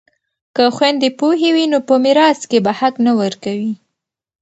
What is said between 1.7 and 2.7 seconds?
نو په میراث کې